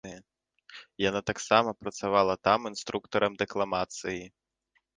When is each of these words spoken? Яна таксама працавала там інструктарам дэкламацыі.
Яна 1.09 1.21
таксама 1.29 1.75
працавала 1.85 2.33
там 2.49 2.59
інструктарам 2.73 3.39
дэкламацыі. 3.45 4.21